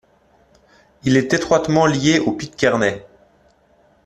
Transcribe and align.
Il 1.03 1.15
est 1.15 1.31
étroitement 1.35 1.85
lié 1.85 2.17
au 2.17 2.31
Pitcairnais. 2.31 3.05